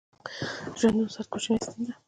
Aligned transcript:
ژوندون 0.79 1.07
ساعت 1.13 1.27
کې 1.27 1.31
کوچنۍ 1.33 1.57
ستن 1.65 1.79
ده 1.85 1.93